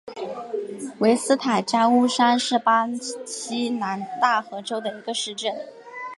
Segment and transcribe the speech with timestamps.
[0.97, 2.87] 维斯塔加乌沙是巴
[3.23, 5.53] 西南大河州的一个市镇。